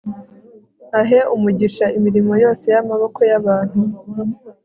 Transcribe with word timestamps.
ahe 1.01 1.19
umugisha 1.35 1.85
imirimo 1.97 2.33
yose 2.43 2.65
yamaboko 2.75 3.19
yabantu 3.31 3.79